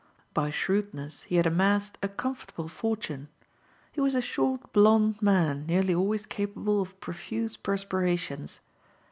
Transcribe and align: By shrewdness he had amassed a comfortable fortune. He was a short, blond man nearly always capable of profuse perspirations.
By 0.33 0.49
shrewdness 0.49 1.21
he 1.29 1.35
had 1.35 1.45
amassed 1.45 1.99
a 2.01 2.07
comfortable 2.07 2.67
fortune. 2.67 3.27
He 3.91 4.01
was 4.01 4.15
a 4.15 4.19
short, 4.21 4.73
blond 4.73 5.21
man 5.21 5.67
nearly 5.67 5.93
always 5.93 6.25
capable 6.25 6.81
of 6.81 6.99
profuse 6.99 7.55
perspirations. 7.55 8.61